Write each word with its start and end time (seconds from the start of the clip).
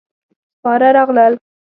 سپاره 0.57 0.87
راغلل. 0.97 1.33